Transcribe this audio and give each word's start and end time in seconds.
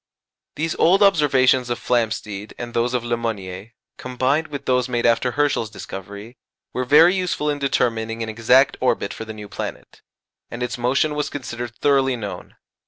These 0.55 0.73
old 0.77 1.03
observations 1.03 1.69
of 1.69 1.77
Flamsteed 1.77 2.53
and 2.57 2.73
those 2.73 2.95
of 2.95 3.03
Le 3.03 3.15
Monnier, 3.17 3.73
combined 3.99 4.47
with 4.47 4.65
those 4.65 4.89
made 4.89 5.05
after 5.05 5.33
Herschel's 5.33 5.69
discovery, 5.69 6.37
were 6.73 6.85
very 6.85 7.13
useful 7.13 7.51
in 7.51 7.59
determining 7.59 8.23
an 8.23 8.27
exact 8.29 8.77
orbit 8.81 9.13
for 9.13 9.25
the 9.25 9.33
new 9.35 9.47
planet, 9.47 10.01
and 10.49 10.63
its 10.63 10.75
motion 10.75 11.13
was 11.13 11.29
considered 11.29 11.75
thoroughly 11.75 12.15
known. 12.15 12.55